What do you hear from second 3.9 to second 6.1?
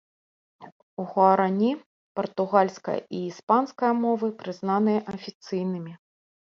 мовы прызнаныя афіцыйнымі.